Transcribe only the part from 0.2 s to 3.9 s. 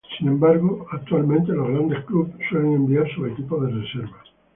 embargo, actualmente los grandes clubes suelen enviar sus equipos de